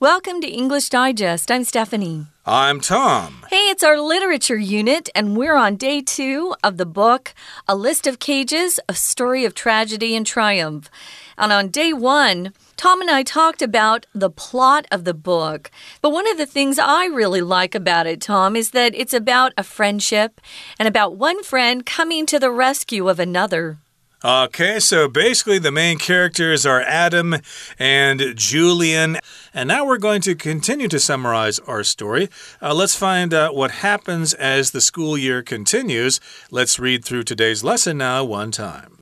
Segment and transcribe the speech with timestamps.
[0.00, 1.50] Welcome to English Digest.
[1.50, 2.26] I'm Stephanie.
[2.46, 3.44] I'm Tom.
[3.50, 7.34] Hey, it's our literature unit, and we're on day two of the book
[7.66, 10.88] A List of Cages A Story of Tragedy and Triumph.
[11.36, 15.68] And on day one, Tom and I talked about the plot of the book.
[16.00, 19.52] But one of the things I really like about it, Tom, is that it's about
[19.58, 20.40] a friendship
[20.78, 23.78] and about one friend coming to the rescue of another.
[24.24, 27.36] Okay, so basically the main characters are Adam
[27.78, 29.18] and Julian.
[29.54, 32.28] And now we're going to continue to summarize our story.
[32.60, 36.18] Uh, let's find out what happens as the school year continues.
[36.50, 38.98] Let's read through today's lesson now, one time.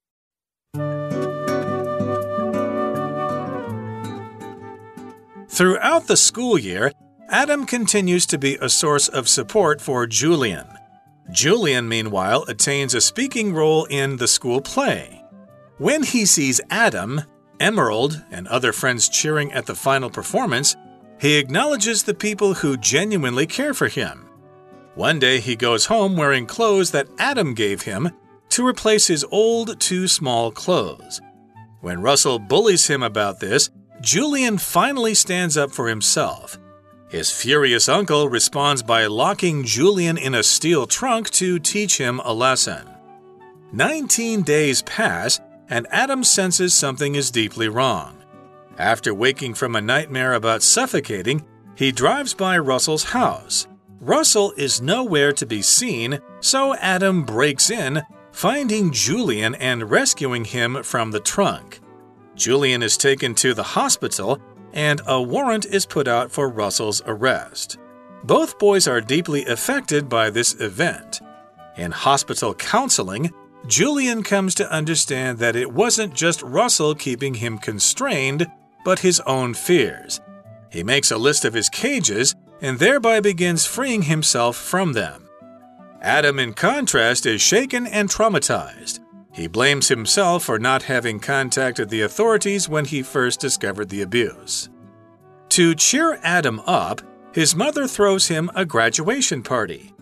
[5.49, 6.93] Throughout the school year,
[7.31, 10.67] Adam continues to be a source of support for Julian.
[11.31, 15.25] Julian, meanwhile, attains a speaking role in the school play.
[15.79, 17.23] When he sees Adam,
[17.61, 20.77] Emerald, and other friends cheering at the final performance,
[21.21, 24.29] he acknowledges the people who genuinely care for him.
[24.95, 28.11] One day he goes home wearing clothes that Adam gave him
[28.51, 31.21] to replace his old, too small clothes.
[31.81, 36.59] When Russell bullies him about this, Julian finally stands up for himself.
[37.17, 42.35] His furious uncle responds by locking Julian in a steel trunk to teach him a
[42.35, 42.87] lesson.
[43.73, 48.23] Nineteen days pass, and Adam senses something is deeply wrong.
[48.77, 51.43] After waking from a nightmare about suffocating,
[51.75, 53.67] he drives by Russell's house.
[53.99, 60.83] Russell is nowhere to be seen, so Adam breaks in, finding Julian and rescuing him
[60.83, 61.81] from the trunk.
[62.35, 64.39] Julian is taken to the hospital
[64.77, 67.79] and a warrant is put out for Russell's arrest.
[68.25, 71.23] Both boys are deeply affected by this event.
[71.79, 73.33] In hospital counseling,
[73.67, 78.47] Julian comes to understand that it wasn't just Russell keeping him constrained,
[78.85, 80.21] but his own fears.
[80.71, 85.27] He makes a list of his cages and thereby begins freeing himself from them.
[86.03, 89.01] Adam, in contrast, is shaken and traumatized.
[89.37, 94.71] He blames himself for not having contacted the authorities when he first discovered the abuse.
[95.51, 97.03] To cheer Adam up,
[97.35, 99.93] his mother throws him a graduation party.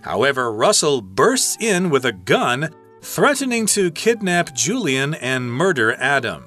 [0.00, 2.70] However, Russell bursts in with a gun,
[3.02, 6.44] threatening to kidnap Julian and murder Adam.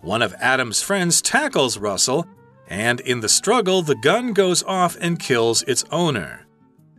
[0.00, 2.26] One of Adam's friends tackles Russell,
[2.68, 6.46] and in the struggle, the gun goes off and kills its owner.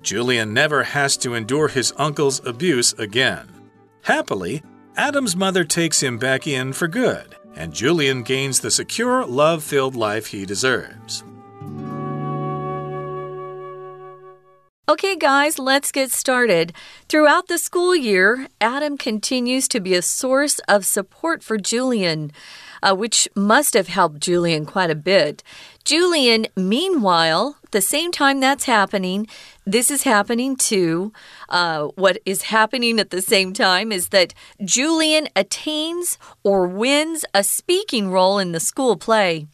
[0.04, 3.57] Julian never has to endure his uncle's abuse again.
[4.08, 4.64] Happily,
[4.96, 9.98] Adam's mother takes him back in for good, and Julian gains the secure, love filled
[9.98, 11.26] life he deserves.
[14.88, 16.72] Okay, guys, let's get started.
[17.10, 22.32] Throughout the school year, Adam continues to be a source of support for Julian,
[22.82, 25.44] uh, which must have helped Julian quite a bit.
[25.84, 29.28] Julian, meanwhile, the same time that's happening,
[29.68, 31.12] this is happening too.
[31.50, 34.34] Uh, what is happening at the same time is that
[34.64, 39.48] Julian attains or wins a speaking role in the school play.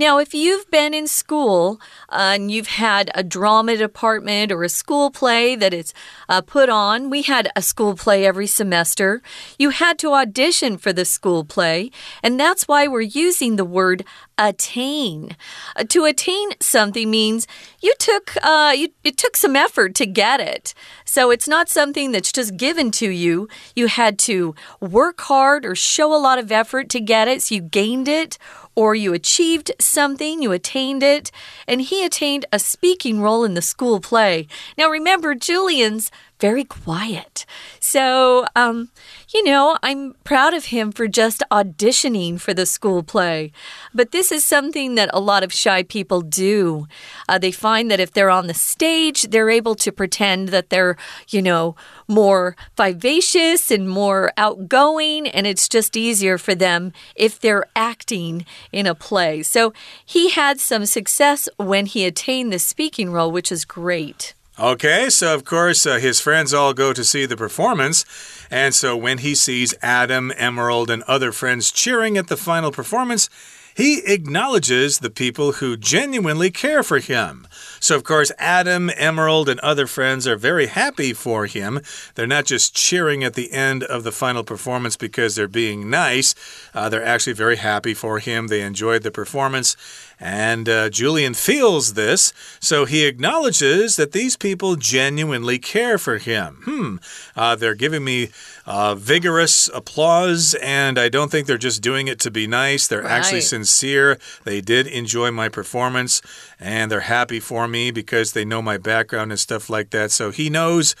[0.00, 4.68] Now, if you've been in school uh, and you've had a drama department or a
[4.68, 5.92] school play that is
[6.28, 9.20] uh, put on, we had a school play every semester.
[9.58, 11.90] You had to audition for the school play,
[12.22, 14.04] and that's why we're using the word
[14.38, 15.36] attain.
[15.74, 17.48] Uh, to attain something means
[17.80, 20.74] you took uh, you, it took some effort to get it.
[21.04, 23.48] So it's not something that's just given to you.
[23.74, 27.42] You had to work hard or show a lot of effort to get it.
[27.42, 28.38] So you gained it
[28.78, 31.32] or you achieved something, you attained it,
[31.66, 34.46] and he attained a speaking role in the school play.
[34.76, 37.44] Now remember, Julian's very quiet.
[37.80, 38.90] So, um,
[39.30, 43.52] you know, I'm proud of him for just auditioning for the school play.
[43.92, 46.86] But this is something that a lot of shy people do.
[47.28, 50.96] Uh, they find that if they're on the stage, they're able to pretend that they're,
[51.28, 57.66] you know, more vivacious and more outgoing, and it's just easier for them if they're
[57.76, 59.42] acting in a play.
[59.42, 59.72] So
[60.04, 64.34] he had some success when he attained the speaking role, which is great.
[64.60, 68.04] Okay, so of course, uh, his friends all go to see the performance.
[68.50, 73.30] And so when he sees Adam, Emerald, and other friends cheering at the final performance,
[73.76, 77.46] he acknowledges the people who genuinely care for him.
[77.78, 81.80] So, of course, Adam, Emerald, and other friends are very happy for him.
[82.16, 86.34] They're not just cheering at the end of the final performance because they're being nice,
[86.74, 88.48] uh, they're actually very happy for him.
[88.48, 89.76] They enjoyed the performance.
[90.20, 96.62] And uh, Julian feels this, so he acknowledges that these people genuinely care for him.
[96.64, 96.96] Hmm,
[97.36, 98.30] uh, they're giving me
[98.66, 102.88] uh, vigorous applause, and I don't think they're just doing it to be nice.
[102.88, 103.12] They're right.
[103.12, 104.18] actually sincere sincere.
[104.44, 106.22] They did enjoy my performance
[106.58, 110.10] and they're happy for me because they know my background and stuff like that.
[110.10, 110.94] So he knows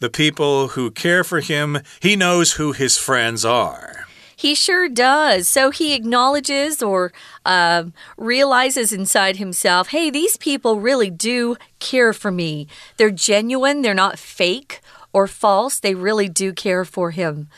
[0.00, 4.05] the people who care for him, he knows who his friends are.
[4.38, 5.48] He sure does.
[5.48, 7.10] So he acknowledges or
[7.46, 7.84] uh,
[8.18, 12.68] realizes inside himself hey, these people really do care for me.
[12.98, 14.80] They're genuine, they're not fake
[15.14, 15.80] or false.
[15.80, 17.48] They really do care for him.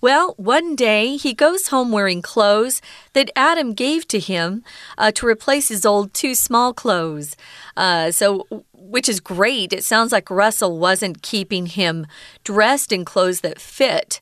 [0.00, 2.82] Well, one day he goes home wearing clothes
[3.12, 4.64] that Adam gave to him
[4.98, 7.36] uh, to replace his old too small clothes.
[7.76, 9.72] Uh, so, which is great.
[9.72, 12.06] It sounds like Russell wasn't keeping him
[12.42, 14.20] dressed in clothes that fit.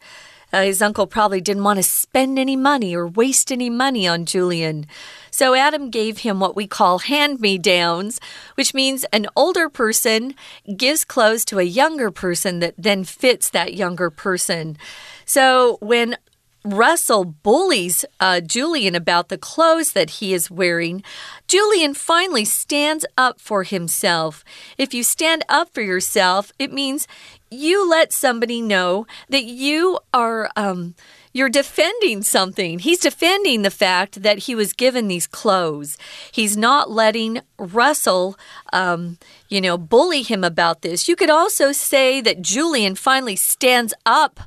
[0.52, 4.25] Uh, his uncle probably didn't want to spend any money or waste any money on
[4.25, 4.87] Julian.
[5.31, 8.20] So Adam gave him what we call hand me downs,
[8.56, 10.35] which means an older person
[10.76, 14.76] gives clothes to a younger person that then fits that younger person.
[15.25, 16.17] So when
[16.65, 21.03] Russell bullies uh, Julian about the clothes that he is wearing.
[21.49, 24.45] Julian finally stands up for himself.
[24.77, 27.09] If you stand up for yourself, it means
[27.51, 30.51] you let somebody know that you are.
[30.57, 30.95] Um,
[31.33, 32.81] you're defending something.
[32.81, 35.97] He's defending the fact that he was given these clothes.
[36.33, 38.37] He's not letting Russell,
[38.73, 39.19] um,
[39.49, 41.07] you know, bully him about this.
[41.07, 44.41] You could also say that Julian finally stands up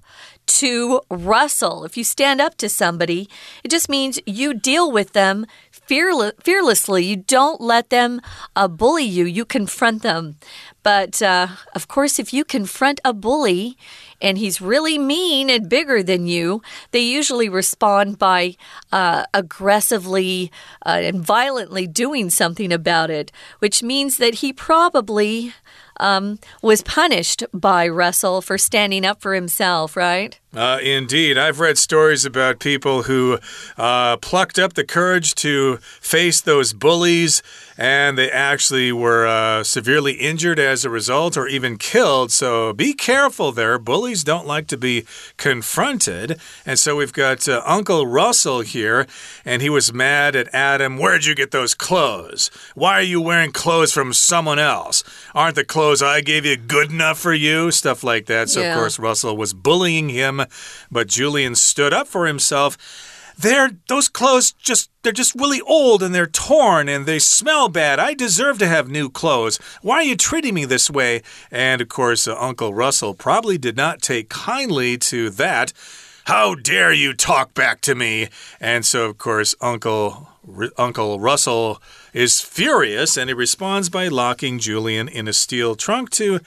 [0.47, 1.83] to Russell.
[1.83, 3.29] If you stand up to somebody,
[3.63, 7.03] it just means you deal with them fearlessly.
[7.03, 8.21] You don't let them
[8.55, 10.37] uh, bully you, you confront them.
[10.81, 13.77] But uh, of course, if you confront a bully
[14.21, 16.61] and he's really mean and bigger than you,
[16.91, 18.55] they usually respond by
[18.91, 20.51] uh, aggressively
[20.85, 25.53] uh, and violently doing something about it, which means that he probably
[26.03, 30.39] um, was punished by Russell for standing up for himself, right?
[30.55, 31.35] Uh, indeed.
[31.35, 33.39] I've read stories about people who
[33.75, 37.41] uh, plucked up the courage to face those bullies
[37.77, 42.31] and they actually were uh, severely injured as a result or even killed.
[42.31, 43.79] So be careful there.
[43.79, 45.05] Bullies don't like to be
[45.37, 46.39] confronted.
[46.65, 49.07] And so we've got uh, Uncle Russell here,
[49.45, 50.97] and he was mad at Adam.
[50.97, 52.51] Where'd you get those clothes?
[52.75, 55.03] Why are you wearing clothes from someone else?
[55.33, 57.71] Aren't the clothes I gave you good enough for you?
[57.71, 58.49] Stuff like that.
[58.49, 58.73] So, yeah.
[58.73, 60.42] of course, Russell was bullying him
[60.91, 62.77] but Julian stood up for himself.
[63.37, 67.99] They're those clothes just they're just really old and they're torn and they smell bad.
[67.99, 69.57] I deserve to have new clothes.
[69.81, 71.23] Why are you treating me this way?
[71.51, 75.73] And of course, uh, Uncle Russell probably did not take kindly to that.
[76.25, 78.29] How dare you talk back to me?
[78.61, 81.81] And so, of course, Uncle R Uncle Russell
[82.13, 86.39] is furious and he responds by locking Julian in a steel trunk to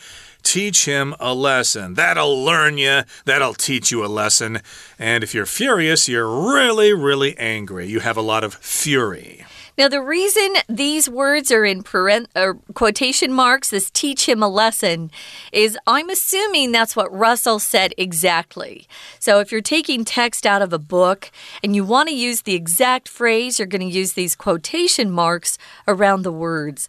[0.47, 1.95] teach him a lesson.
[1.95, 4.61] That'll learn you, that'll teach you a lesson.
[4.99, 7.87] And if you're furious, you're really, really angry.
[7.87, 9.46] You have a lot of fury.
[9.79, 14.49] Now, the reason these words are in parent, or quotation marks, this teach him a
[14.49, 15.11] lesson,
[15.53, 18.89] is I'm assuming that's what Russell said exactly.
[19.19, 21.31] So, if you're taking text out of a book
[21.63, 25.59] and you want to use the exact phrase, you're going to use these quotation marks
[25.87, 26.89] around the words.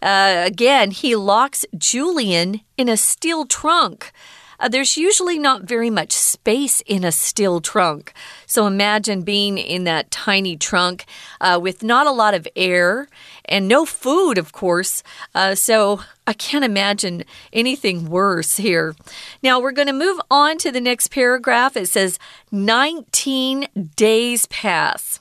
[0.00, 4.12] Uh, again, he locks Julian in a steel trunk.
[4.60, 8.12] Uh, there's usually not very much space in a still trunk.
[8.46, 11.04] So imagine being in that tiny trunk
[11.40, 13.08] uh, with not a lot of air
[13.44, 15.02] and no food, of course.
[15.34, 18.94] Uh, so I can't imagine anything worse here.
[19.42, 21.76] Now we're going to move on to the next paragraph.
[21.76, 22.18] It says
[22.50, 25.20] 19 days pass.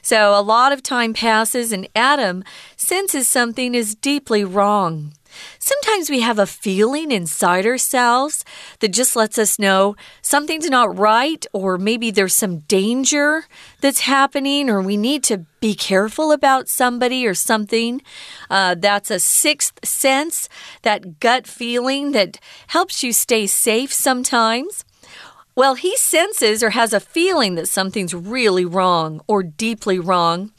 [0.00, 2.42] So a lot of time passes, and Adam
[2.76, 5.12] senses something is deeply wrong.
[5.58, 8.44] Sometimes we have a feeling inside ourselves
[8.80, 13.44] that just lets us know something's not right, or maybe there's some danger
[13.80, 18.00] that's happening, or we need to be careful about somebody or something.
[18.48, 20.48] Uh, that's a sixth sense,
[20.82, 24.84] that gut feeling that helps you stay safe sometimes.
[25.58, 30.52] Well, he senses or has a feeling that something's really wrong or deeply wrong.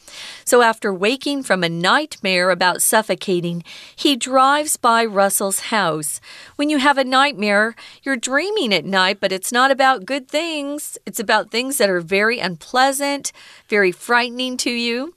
[0.43, 3.63] So, after waking from a nightmare about suffocating,
[3.95, 6.19] he drives by Russell's house.
[6.57, 10.97] When you have a nightmare, you're dreaming at night, but it's not about good things.
[11.05, 13.31] It's about things that are very unpleasant,
[13.69, 15.13] very frightening to you.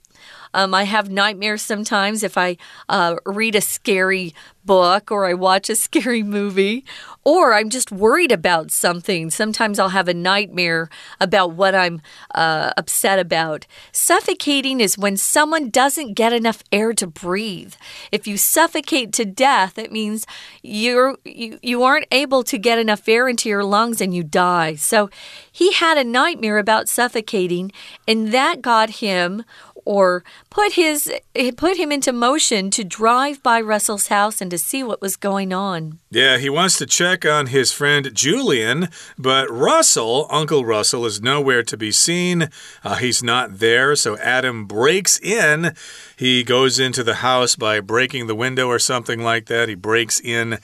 [0.53, 5.69] Um, I have nightmares sometimes if I uh, read a scary book or I watch
[5.69, 6.85] a scary movie
[7.23, 9.29] or I'm just worried about something.
[9.29, 10.89] Sometimes I'll have a nightmare
[11.19, 12.01] about what I'm
[12.35, 13.65] uh, upset about.
[13.91, 17.75] Suffocating is when someone doesn't get enough air to breathe.
[18.11, 20.25] If you suffocate to death, it means
[20.61, 24.75] you're, you, you aren't able to get enough air into your lungs and you die.
[24.75, 25.09] So
[25.51, 27.71] he had a nightmare about suffocating,
[28.07, 29.43] and that got him
[29.85, 31.11] or put his
[31.57, 35.53] put him into motion to drive by Russell's house and to see what was going
[35.53, 35.99] on.
[36.09, 41.63] Yeah, he wants to check on his friend Julian, but Russell, Uncle Russell, is nowhere
[41.63, 42.49] to be seen.
[42.83, 45.75] Uh, he's not there, so Adam breaks in.
[46.15, 49.69] He goes into the house by breaking the window or something like that.
[49.69, 50.59] He breaks in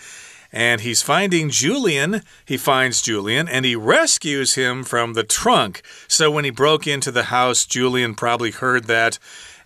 [0.52, 2.22] and he's finding Julian.
[2.46, 5.82] He finds Julian and he rescues him from the trunk.
[6.08, 9.20] So when he broke into the house, Julian probably heard that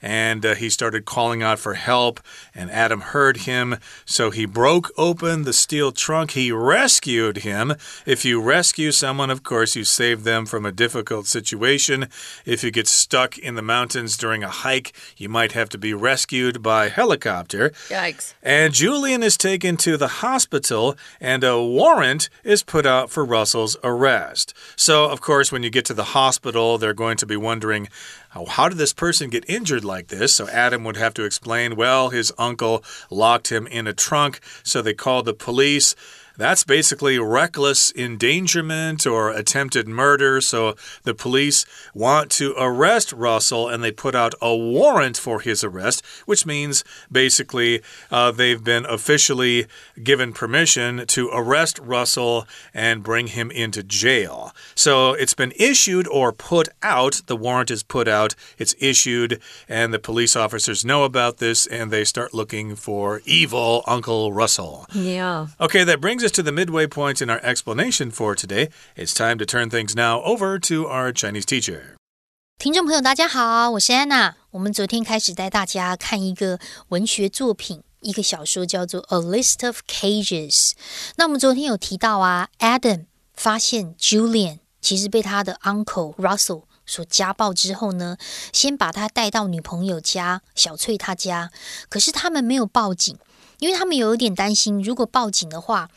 [0.04, 2.20] and uh, he started calling out for help.
[2.54, 6.32] And Adam heard him, so he broke open the steel trunk.
[6.32, 7.76] He rescued him.
[8.06, 12.10] If you rescue someone, of course, you save them from a difficult situation.
[12.46, 15.94] If you get stuck in the mountains during a hike, you might have to be
[15.94, 17.70] rescued by helicopter.
[17.88, 18.34] Yikes.
[18.44, 23.78] And Julian is taken to the hospital, and a warrant is put out for Russell's
[23.86, 24.54] arrest.
[24.76, 27.88] So, of course, when you get to the hospital, they're going to be wondering
[28.34, 30.34] how did this person get injured like this?
[30.34, 34.82] So Adam would have to explain, well, his uncle locked him in a trunk, so
[34.82, 35.96] they called the police.
[36.36, 40.42] That's basically reckless endangerment or attempted murder.
[40.42, 45.64] So the police want to arrest Russell and they put out a warrant for his
[45.64, 49.68] arrest, which means basically uh, they've been officially
[50.02, 54.52] given permission to arrest Russell and bring him into jail.
[54.74, 57.22] So it's been issued or put out.
[57.28, 61.92] The warrant is put out, it's issued, and the police officers know about this and
[61.92, 64.88] they start looking for evil Uncle Russell.
[64.94, 65.48] Yeah.
[65.62, 68.69] Okay, that brings brings us to the midway point in our explanation for today.
[68.97, 71.97] It's time to turn things now over to our Chinese teacher.
[72.59, 74.35] 听众朋友，大家好，我是安娜。
[74.51, 80.71] 我们昨天开始带大家看一个文学作品，一个小说叫做《A List of Cages》。
[81.15, 88.17] 那我们昨天有提到啊，Adam 发现 Julian 其实被他的 uncle Russell 所家暴之后呢，
[88.53, 91.53] 先把他带到女朋友家小翠她家，
[91.89, 93.17] 可是他们没有报警，
[93.61, 95.89] 因为他们有一点担心，如果报警的话。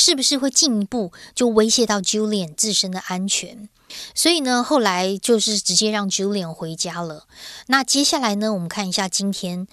[0.00, 3.68] 是不是会进一步就威胁到 Julian 自身的安全？
[4.14, 7.26] 所以呢，后来就是直接让 Julian 回家了。
[7.66, 9.66] 那接下来呢，我们看一下今天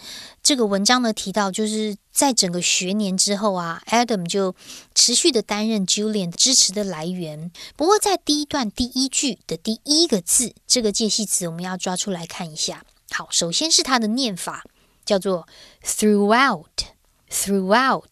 [0.43, 4.53] 这个文章呢提到，就是在整个学年之后啊，Adam 就
[4.93, 7.49] 持续的担任 Julian 支持的来源。
[7.77, 12.83] 不过在第一段第一句的第一个字，这个介系词我们要抓出来看一下。
[13.11, 14.65] 好，首先是它的念法，
[15.05, 15.47] 叫做
[15.85, 18.03] throughout，throughout。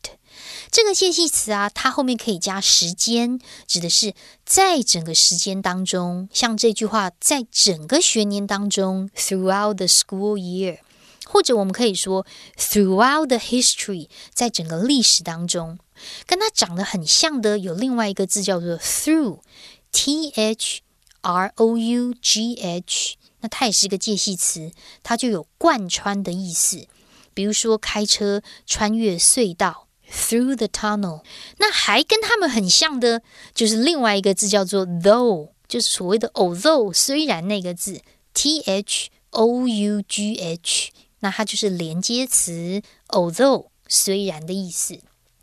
[0.76, 4.14] 这个介系词啊，它后面可以加时间，指的是
[4.44, 6.28] 在整个时间当中。
[6.34, 10.80] 像这句话，在整个学年当中，throughout the school year，
[11.24, 12.28] 或者我们可以说
[12.58, 15.80] throughout the history，在整个历史当中。
[16.26, 20.82] 跟它长得很像的有另外一个字叫做 through，t h
[21.22, 26.86] r o u g h，那它也是一个介系词，它就有贯穿的意思。
[27.34, 29.85] 比如说开车穿越隧道。
[30.12, 31.24] Through the tunnel，
[31.58, 33.22] 那还跟他们很像的，
[33.54, 38.02] 就是另外一个字叫做 though，就是所谓的 although，虽然那个字
[38.34, 45.00] t h o u g h，那它就是连接词 although，虽然的意思。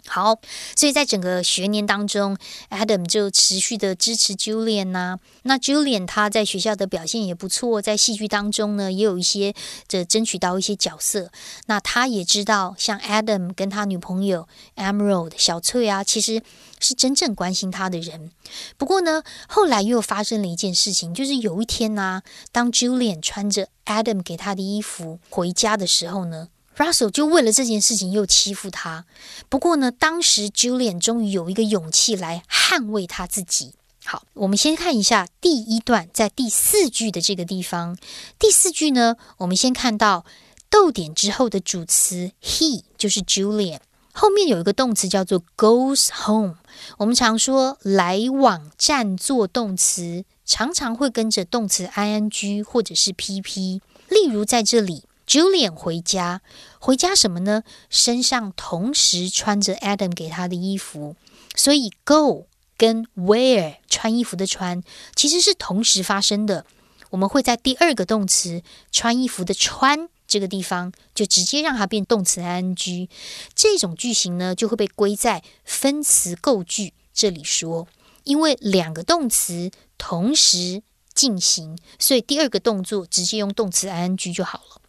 [0.08, 0.36] 好，
[0.74, 2.36] 所以在整个学年当中
[2.70, 5.18] ，Adam 就持续的支持 Julian 呐。
[5.44, 9.54] 那 Julian 他在学校的表现也不错，在戏剧当中呢，也有一些
[9.88, 11.30] 的争取到一些角色。
[11.66, 16.42] 那他也知道，像 Adam 跟他女朋友 Emerald 小翠啊，其实
[16.80, 18.32] 是真正关心他的人。
[18.76, 26.48] 不过呢，后来又发生了一件事情，就是有一天呢，当 Julian 穿着 Adam 给他的衣服回家的时候呢。
[26.82, 29.04] Russell 就为了这件事情又欺负他。
[29.48, 33.74] 不过呢，当时 Julian 终于有一个勇气来捍卫他自己。
[34.04, 37.96] 好，我们先看一下第一段，在第四句的这个地方。
[38.36, 40.24] 第四句呢，我们先看到
[40.68, 43.78] 逗点之后的主词 he 就是 Julian，
[44.12, 46.56] 后面有一个动词叫做 goes home。
[46.98, 53.80] 我们常说来往站做动词，常常会跟着动词 ing 或者是 pp。
[54.08, 55.04] 例如在这里。
[55.32, 56.42] Julian 回家，
[56.78, 57.62] 回家什么呢？
[57.88, 61.16] 身上同时穿着 Adam 给他的衣服，
[61.56, 64.82] 所以 go 跟 wear 穿衣服的穿
[65.16, 66.66] 其实是同时发生的。
[67.08, 73.08] 我们会在第二个动词穿衣服的穿这个地方，就直接让它变动词 ing。
[73.54, 77.88] 这种句型呢，就会被归在分词构句这里说，
[78.24, 80.82] 因为两个动词同时
[81.14, 84.81] 进行，所以第二个动作直接用动词 ing 就好了。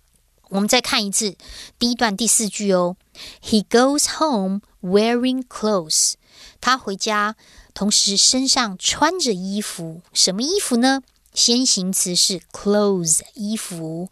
[0.49, 1.35] 我们再看一次
[1.79, 2.95] 第一段第四句哦。
[3.41, 6.13] He goes home wearing clothes。
[6.61, 7.35] 他回家，
[7.73, 10.01] 同时身上穿着衣服。
[10.13, 11.01] 什么衣服呢
[11.33, 14.09] 先行词是 clothes 衣服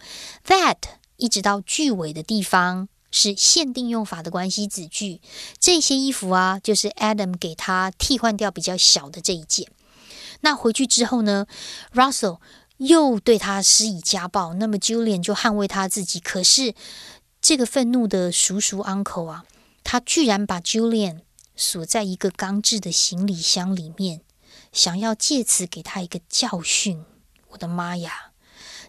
[0.47, 0.77] ，that
[1.17, 5.21] 一直到句尾的地方是限定用法的关系子句。
[5.59, 9.67] 这些衣服啊，就是 Adam 给他替换掉比较小的这一件。
[10.41, 11.45] 那回去之后呢
[11.93, 12.39] ，Russell
[12.81, 16.19] 又对他施以家暴，那么 Julian 就捍卫他自己。
[16.19, 16.73] 可是
[17.39, 19.45] 这个愤怒的叔叔 uncle 啊，
[19.83, 21.19] 他居然把 Julian
[21.55, 24.21] 锁在一个钢制的行李箱里面，
[24.73, 27.05] 想要借此给他一个教训。
[27.49, 28.31] 我的妈呀！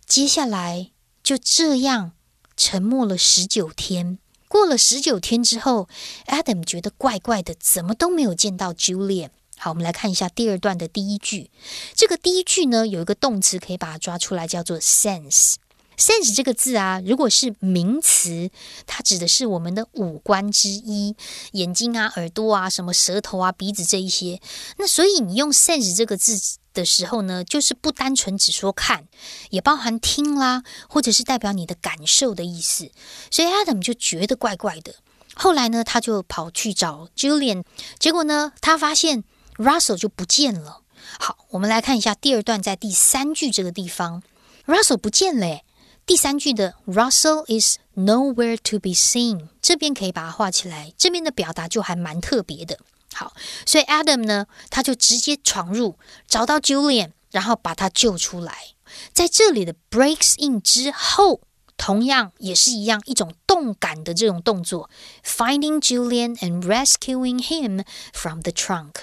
[0.07, 0.91] 接下来
[1.23, 2.13] 就这样
[2.57, 4.19] 沉默了十九天。
[4.49, 5.87] 过了十九天之后
[6.27, 9.31] ，Adam 觉得怪怪的，怎么都没有见到 Julian。
[9.63, 11.49] 好，我们来看一下第二段的第一句。
[11.95, 15.55] 这个第一句呢，有一个动词可以把它抓出来，叫做 sense。
[15.97, 18.51] sense 这个字啊，如果是名词，
[18.89, 21.15] 它指的是我们的五官之一，
[21.53, 24.41] 眼睛啊、耳朵啊、什么舌头啊、鼻子这一些。
[24.79, 26.37] 那所以你用 sense 这个字
[26.75, 29.07] 的时候呢，就是不单纯只说看，
[29.51, 32.91] 也包含听啦，或者是代表你的感受的意思。
[33.31, 34.97] 所以 Adam 就觉得怪怪的。
[35.35, 37.63] 后来呢，他就跑去找 Julian，
[38.01, 39.23] 结果呢，他发现
[39.63, 40.83] Russell 就不见了。
[41.21, 44.23] 好，我们来看一下第二段，在第三句这个地方
[44.67, 45.61] ，Russell 不见了。
[46.05, 50.93] 第三句的 Russell is nowhere to be seen，这边可以把它画起来。
[50.99, 52.79] 这边的表达就还蛮特别的。
[53.15, 53.33] 好，
[53.65, 58.75] 所以 Adam 呢，他就直接闯入，找到 Julian，然后把他救出来。
[59.13, 61.43] 在这里的 breaks in 之后，
[61.77, 64.91] 同样也是一样一种动感的这种动作
[65.25, 68.95] ，finding Julian and rescuing him from the trunk。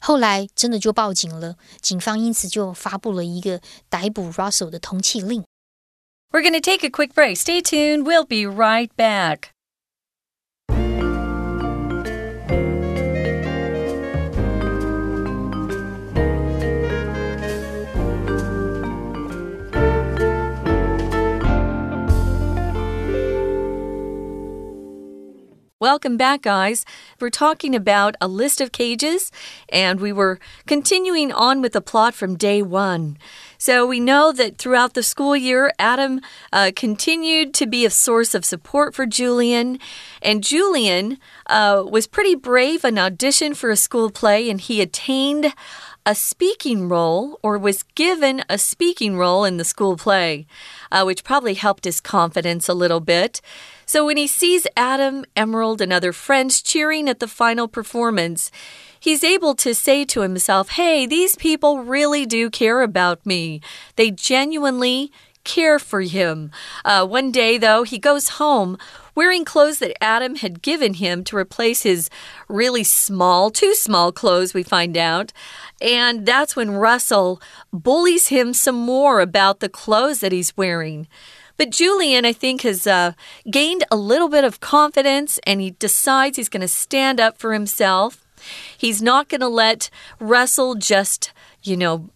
[0.00, 5.44] 后来真的就报警了，警方因此就发布了一个逮捕 Russell 的通缉令。
[6.30, 7.36] We're going to take a quick break.
[7.36, 8.02] Stay tuned.
[8.02, 9.50] We'll be right back.
[25.81, 26.83] Welcome back, guys.
[27.21, 29.31] We're talking about a list of cages,
[29.69, 33.17] and we were continuing on with the plot from day one.
[33.57, 36.19] So we know that throughout the school year, Adam
[36.51, 39.79] uh, continued to be a source of support for Julian.
[40.21, 45.53] And Julian uh, was pretty brave and auditioned for a school play, and he attained
[46.09, 50.47] a speaking role or was given a speaking role in the school play,
[50.91, 53.41] uh, which probably helped his confidence a little bit.
[53.85, 58.49] So when he sees Adam, Emerald, and other friends cheering at the final performance,
[58.99, 63.61] he's able to say to himself, hey, these people really do care about me.
[63.95, 65.11] They genuinely
[65.43, 66.49] care for him.
[66.83, 68.79] Uh, one day, though, he goes home
[69.19, 72.09] wearing clothes that Adam had given him to replace his
[72.47, 75.33] really small, too small clothes, we find out.
[75.81, 77.41] And that's when Russell
[77.73, 81.05] bullies him some more about the clothes that he's wearing.
[81.57, 83.11] But Julian, I think, has uh,
[83.51, 87.51] gained a little bit of confidence and he decides he's going to stand up for
[87.51, 88.25] himself.
[88.77, 89.89] He's not going to let
[90.21, 92.07] Russell just, you know,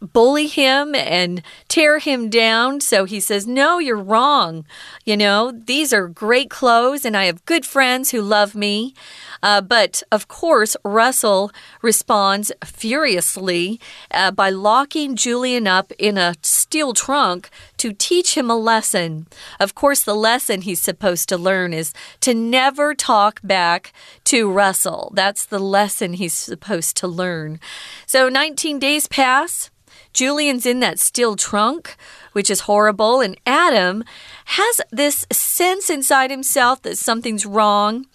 [0.00, 2.80] bully him and tear him down.
[2.80, 4.64] So he says, No, you're wrong.
[5.04, 8.94] You know, these are great clothes, and I have good friends who love me.
[9.42, 11.50] Uh, but of course, Russell
[11.82, 13.80] responds furiously
[14.10, 19.26] uh, by locking Julian up in a steel trunk to teach him a lesson.
[19.60, 23.92] Of course, the lesson he's supposed to learn is to never talk back
[24.24, 25.12] to Russell.
[25.14, 27.60] That's the lesson he's supposed to learn.
[28.06, 29.70] So 19 days pass.
[30.18, 31.94] Julian's in that steel trunk,
[32.38, 34.04] which is horrible, and Adam
[34.44, 38.06] has this sense inside himself that something's wrong,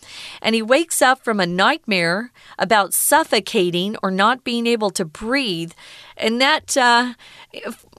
[0.41, 5.73] and he wakes up from a nightmare about suffocating or not being able to breathe,
[6.15, 7.15] and that uh,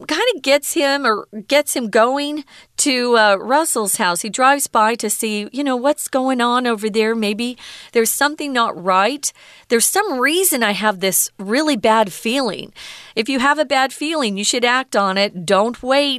[0.09, 2.45] kind of gets him or gets him going
[2.77, 4.23] to uh, Russell's house.
[4.23, 7.15] He drives by to see, you know, what's going on over there.
[7.15, 7.59] Maybe
[7.93, 9.33] there's something not right.
[9.69, 12.73] There's some reason I have this really bad feeling.
[13.15, 15.45] If you have a bad feeling, you should act on it.
[15.45, 16.14] Don't wait.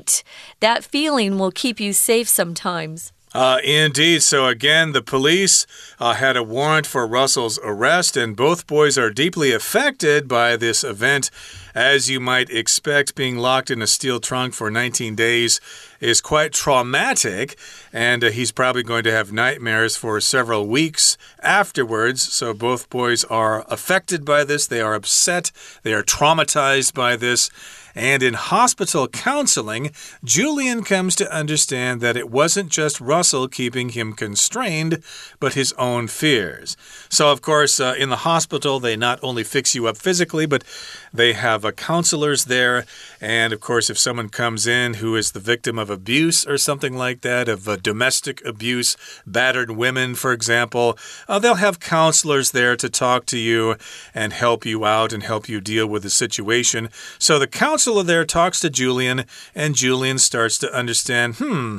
[0.60, 3.14] That feeling will keep you safe sometimes.
[3.36, 4.24] Uh, indeed.
[4.24, 5.68] So, again, the police
[6.00, 10.86] uh, had a warrant for Russell's arrest, and both boys are deeply affected by this
[10.86, 11.30] event.
[11.74, 15.60] As you might expect, being locked in a steel trunk for 19 days
[16.00, 17.58] is quite traumatic,
[17.92, 22.22] and uh, he's probably going to have nightmares for several weeks afterwards.
[22.22, 24.66] So, both boys are affected by this.
[24.66, 25.52] They are upset,
[25.84, 27.50] they are traumatized by this.
[27.96, 29.92] And in hospital counseling,
[30.24, 35.02] Julian comes to understand that it wasn't just Russell keeping him constrained,
[35.40, 36.76] but his own fears.
[37.08, 40.66] So, of course, uh, in the hospital, they not only fix you up physically, but
[41.14, 42.86] they have uh, counselors there.
[43.22, 46.98] And of course, if someone comes in who is the victim of abuse or something
[46.98, 50.98] like that, of uh, domestic abuse, battered women, for example,
[51.30, 53.78] uh, they'll have counselors there to talk to you
[54.14, 56.90] and help you out and help you deal with the situation.
[57.18, 61.78] So the counselor there talks to Julian, and Julian starts to understand hmm.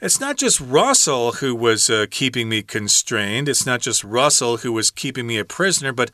[0.00, 3.48] It's not just Russell who was uh, keeping me constrained.
[3.48, 6.12] It's not just Russell who was keeping me a prisoner, but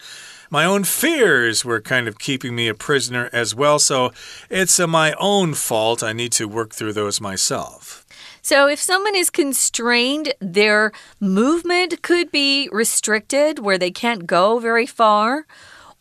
[0.49, 3.79] my own fears were kind of keeping me a prisoner as well.
[3.79, 4.11] So
[4.49, 6.03] it's uh, my own fault.
[6.03, 8.07] I need to work through those myself.
[8.41, 14.85] So, if someone is constrained, their movement could be restricted where they can't go very
[14.85, 15.47] far.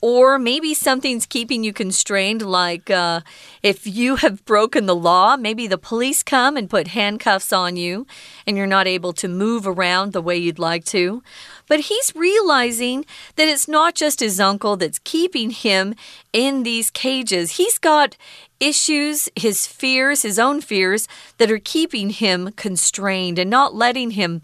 [0.06, 3.22] Or maybe something's keeping you constrained, like uh,
[3.62, 8.06] if you have broken the law, maybe the police come and put handcuffs on you
[8.46, 11.24] and you're not able to move around the way you'd like to.
[11.70, 13.06] But he's realizing
[13.38, 15.96] that it's not just his uncle that's keeping him
[16.34, 17.52] in these cages.
[17.52, 18.18] He's got
[18.60, 24.42] issues, his fears, his own fears, that are keeping him constrained and not letting him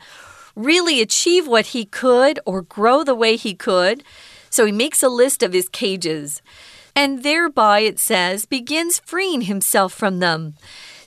[0.55, 4.05] really achieve what he could or grow the way he could.
[4.49, 6.41] So he makes a list of his cages,
[6.95, 10.55] and thereby, it says, begins freeing himself from them.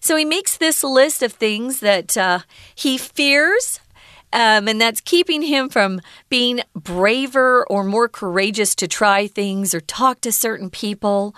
[0.00, 2.40] So he makes this list of things that uh,
[2.74, 3.80] he fears.
[4.34, 6.00] Um, and that's keeping him from
[6.30, 11.34] being braver or more courageous to try things or talk to certain people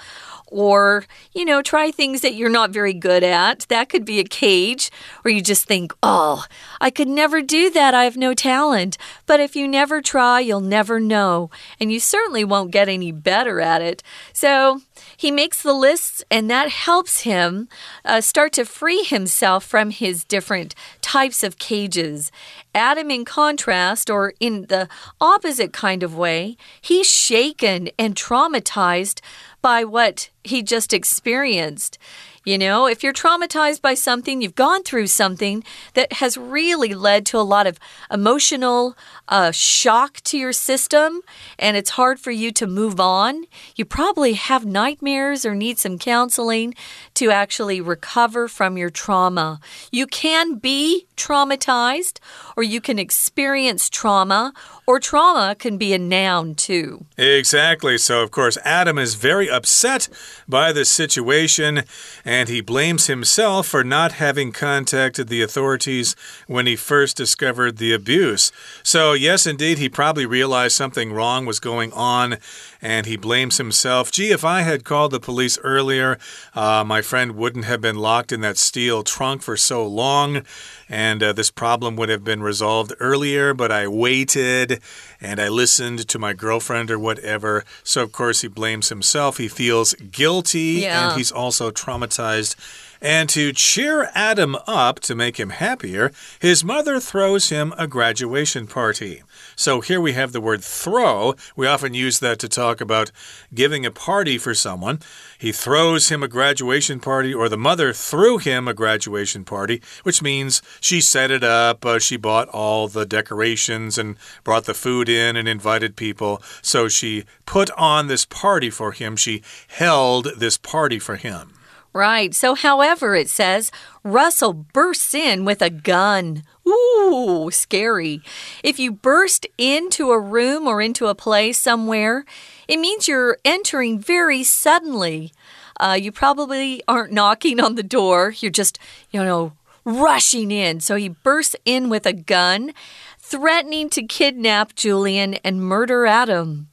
[0.55, 3.67] or, you know, try things that you're not very good at.
[3.69, 4.89] That could be a cage
[5.23, 6.45] where you just think, oh,
[6.81, 7.93] I could never do that.
[7.93, 8.97] I have no talent.
[9.27, 11.51] But if you never try, you'll never know.
[11.81, 14.05] And you certainly won't get any better at it.
[14.33, 14.83] So
[15.17, 17.69] he makes the lists, and that helps him
[18.05, 22.31] uh, start to free himself from his different types of cages.
[22.75, 24.89] Adam, in contrast, or in the
[25.21, 29.21] opposite kind of way, he's shaken and traumatized
[29.65, 31.97] by what he just experienced.
[32.45, 37.25] You know, if you're traumatized by something, you've gone through something that has really led
[37.27, 37.79] to a lot of
[38.11, 38.95] emotional
[39.27, 41.23] uh, shock to your system,
[41.59, 43.45] and it's hard for you to move on.
[43.75, 46.75] You probably have nightmares or need some counseling
[47.15, 49.61] to actually recover from your trauma.
[49.91, 52.19] You can be traumatized,
[52.57, 54.53] or you can experience trauma,
[54.87, 57.07] or trauma can be a noun too.
[57.17, 57.97] Exactly.
[57.99, 60.09] So, of course, Adam is very upset
[60.49, 61.83] by the situation
[62.25, 67.93] and he blames himself for not having contacted the authorities when he first discovered the
[67.93, 68.51] abuse.
[68.83, 72.39] So, yes, indeed, he probably realized something wrong was going on
[72.85, 74.13] and he blames himself.
[74.13, 76.19] Gee, if I had called the police earlier,
[76.55, 80.43] uh, my friend wouldn't have been locked in that steel trunk for so long,
[80.87, 84.83] and uh, this problem would have been resolved earlier, but I waited
[85.19, 87.65] and I listened to my girlfriend or whatever.
[87.83, 89.39] So, of course, he blames himself.
[89.39, 91.09] He feels guilty yeah.
[91.09, 92.55] and he's also traumatized.
[93.01, 98.67] And to cheer Adam up to make him happier, his mother throws him a graduation
[98.67, 99.23] party.
[99.57, 101.35] So here we have the word throw.
[101.57, 103.11] We often use that to talk about
[103.53, 105.01] giving a party for someone.
[105.39, 110.23] He throws him a graduation party, or the mother threw him a graduation party, which
[110.23, 115.09] means she set it up, uh, she bought all the decorations and brought the food
[115.09, 116.43] in and invited people.
[116.63, 119.17] So she put on this party for him.
[119.17, 121.53] She held this party for him.
[121.95, 122.35] Right.
[122.35, 123.71] So, however, it says
[124.03, 126.43] Russell bursts in with a gun.
[126.67, 128.23] Ooh, scary.
[128.63, 132.25] If you burst into a room or into a place somewhere,
[132.67, 135.33] it means you're entering very suddenly.
[135.79, 138.79] Uh, you probably aren't knocking on the door, you're just,
[139.11, 139.53] you know,
[139.85, 140.81] rushing in.
[140.81, 142.73] So he bursts in with a gun,
[143.19, 146.69] threatening to kidnap Julian and murder Adam.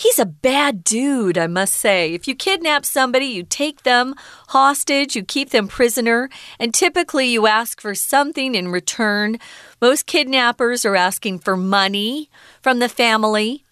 [0.00, 2.14] He's a bad dude, I must say.
[2.14, 4.14] If you kidnap somebody, you take them
[4.48, 9.38] hostage, you keep them prisoner, and typically you ask for something in return.
[9.78, 12.30] Most kidnappers are asking for money
[12.62, 13.62] from the family.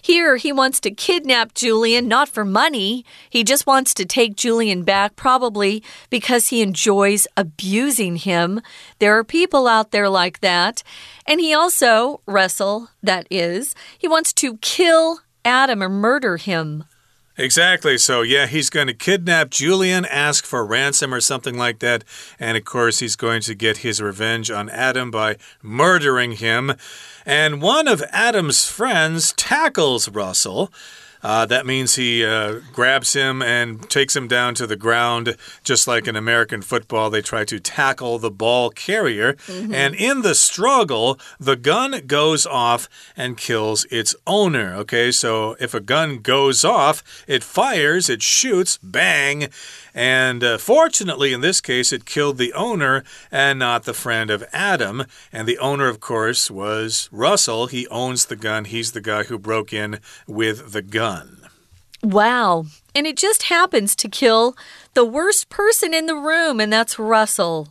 [0.00, 3.04] Here, he wants to kidnap Julian, not for money.
[3.28, 8.62] He just wants to take Julian back, probably because he enjoys abusing him.
[9.00, 10.82] There are people out there like that.
[11.26, 16.84] And he also, Russell, that is, he wants to kill Adam or murder him.
[17.36, 17.98] Exactly.
[17.98, 22.04] So, yeah, he's going to kidnap Julian, ask for ransom or something like that.
[22.38, 26.74] And of course, he's going to get his revenge on Adam by murdering him.
[27.26, 30.72] And one of Adam's friends tackles Russell.
[31.24, 35.88] Uh, that means he uh, grabs him and takes him down to the ground, just
[35.88, 37.08] like in American football.
[37.08, 39.32] They try to tackle the ball carrier.
[39.48, 39.74] Mm -hmm.
[39.74, 44.76] And in the struggle, the gun goes off and kills its owner.
[44.76, 49.48] Okay, so if a gun goes off, it fires, it shoots, bang.
[49.94, 54.44] And uh, fortunately, in this case, it killed the owner and not the friend of
[54.52, 55.04] Adam.
[55.32, 57.68] And the owner, of course, was Russell.
[57.68, 61.46] He owns the gun, he's the guy who broke in with the gun.
[62.02, 62.66] Wow.
[62.94, 64.56] And it just happens to kill
[64.94, 67.68] the worst person in the room, and that's Russell.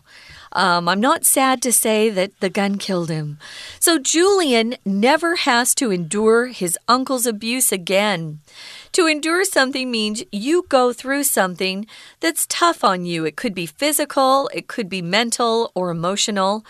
[0.54, 3.40] Um, I'm not sad to say that the gun killed him.
[3.80, 8.40] So Julian never has to endure his uncle's abuse again.
[8.94, 11.88] To endure something means you go through something
[12.20, 13.26] that's tough on you.
[13.26, 16.64] It could be physical, it could be mental or emotional.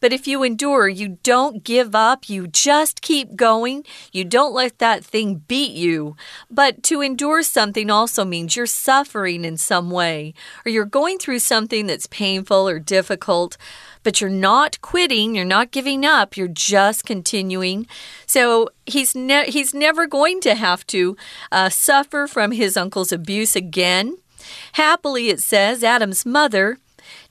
[0.00, 4.78] But if you endure, you don't give up, you just keep going, you don't let
[4.78, 6.16] that thing beat you.
[6.50, 10.32] But to endure something also means you're suffering in some way,
[10.64, 13.58] or you're going through something that's painful or difficult
[14.06, 17.88] but you're not quitting, you're not giving up, you're just continuing.
[18.24, 21.16] So he's ne he's never going to have to
[21.50, 24.16] uh, suffer from his uncle's abuse again.
[24.74, 26.78] Happily, it says, Adam's mother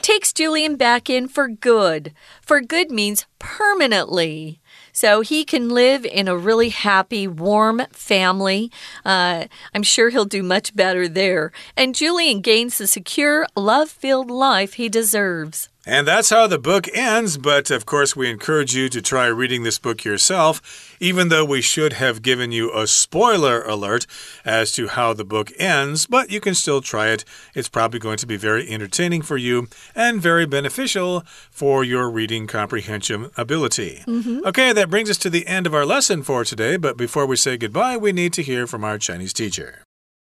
[0.05, 2.13] takes Julian back in for good.
[2.39, 4.59] For good means permanently.
[4.91, 8.71] So he can live in a really happy, warm family.
[9.03, 11.51] Uh, I'm sure he'll do much better there.
[11.75, 15.69] And Julian gains the secure, love filled life he deserves.
[15.87, 19.61] And that's how the book ends, but of course, we encourage you to try reading
[19.61, 24.07] this book yourself, even though we should have given you a spoiler alert
[24.43, 27.23] as to how the book ends, but you can still try it.
[27.53, 32.46] It's probably going to be very entertaining for you and very beneficial for your reading
[32.46, 34.02] comprehension ability.
[34.06, 34.48] Mm -hmm.
[34.48, 37.36] Okay, that brings us to the end of our lesson for today, but before we
[37.36, 39.82] say goodbye, we need to hear from our Chinese teacher.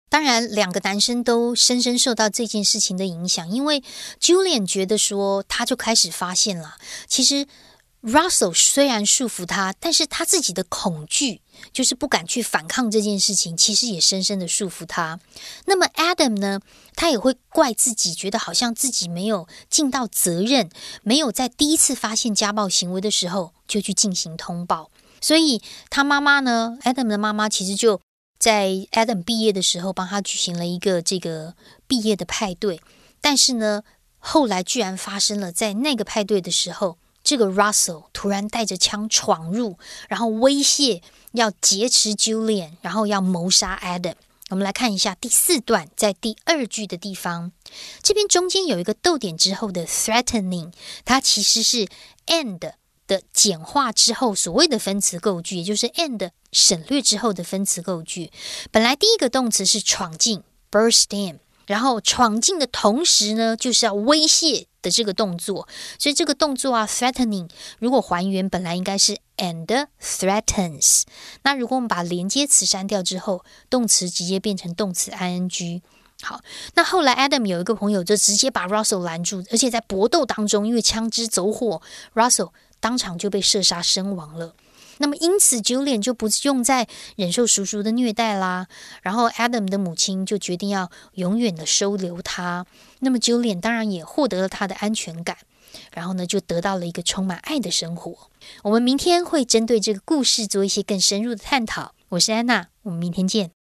[0.08, 3.82] 当然，两个男生都深深受到这件事情的影响，因为
[4.20, 6.76] Julian 觉得说，他就开始发现了，
[7.08, 7.46] 其实
[8.02, 11.39] Russell 虽然束缚他，但是他自己的恐惧，
[11.71, 15.19] 就是不敢去反抗这件事情，其实也深深的束缚他。
[15.65, 16.59] 那么 Adam 呢，
[16.95, 20.69] 他也会怪自己，觉得好像自己没有尽到责任，
[21.03, 24.89] 没有在第一次发现家暴行为的时候就去进行通报。
[25.19, 28.01] 所以他妈妈呢，Adam 的妈妈其实就。
[28.39, 31.53] 在 Adam 毕业的时候，帮他举行了一个这个
[31.85, 32.81] 毕业的派对。
[33.21, 33.83] 但是呢，
[34.17, 44.15] 后来居然发生了，在那个派对的时候，这个 Russell 突然带着枪闯入，然后威胁要劫持 Julian，然后要谋杀 Adam。
[44.49, 47.51] 我们来看一下第四段，在第二句的地方，
[48.01, 50.71] 这边中间有一个逗点之后的 threatening，
[51.05, 51.87] 它其实是
[52.27, 52.73] and。
[53.07, 58.31] 的简化之后，所谓的分词构句，也就是 and 省略之后的分词构句。
[58.71, 65.65] 本来第一个动词是闯进 （burst in），然后闯进的同时呢，就是要威胁的这个动作。
[65.97, 71.03] 所以这个动作啊，threatening，如果还原，本来应该是 and threatens。
[71.43, 75.81] 那如果我们把连接词删掉之后，动词直接变成动词 ing。
[76.21, 76.41] 好，
[76.75, 81.81] 那后来 Adam 有一个朋友就直接把 Russell 拦住，而且在搏斗当中，因为枪支走火
[82.13, 82.51] ，Russell。
[82.81, 84.55] 当场就被射杀身亡了。
[85.01, 86.87] 那么，因此 Julian 就不用再
[87.17, 88.67] 忍受叔叔的虐待啦。
[89.01, 92.65] 然后，Adam 的母亲就决定要永远的收留他。
[92.99, 95.37] 那么，Julian 当然也获得了他的安全感。
[95.93, 98.29] 然后呢，就得到了一个充满爱的生活。
[98.63, 101.93] 我们明天会针对这个故事做一些更深入的探讨。
[102.09, 103.60] 我是安娜，我们明天见。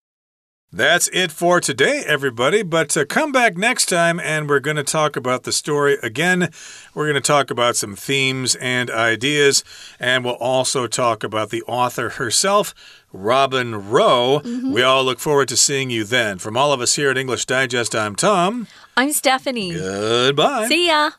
[0.71, 2.63] That's it for today, everybody.
[2.63, 6.51] But uh, come back next time and we're going to talk about the story again.
[6.95, 9.65] We're going to talk about some themes and ideas,
[9.99, 12.75] and we'll also talk about the author herself.
[13.13, 14.43] Robin Roe.
[14.45, 14.73] Mm -hmm.
[14.75, 16.39] We all look forward to seeing you then.
[16.39, 18.67] From all of us here at English Digest, I'm Tom.
[18.97, 19.73] I'm Stephanie.
[19.73, 20.69] Goodbye.
[20.69, 21.11] See ya.